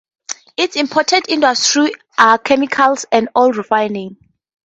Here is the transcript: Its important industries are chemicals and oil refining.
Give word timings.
Its 0.57 0.75
important 0.77 1.29
industries 1.29 1.91
are 2.17 2.39
chemicals 2.39 3.05
and 3.11 3.29
oil 3.37 3.51
refining. 3.51 4.17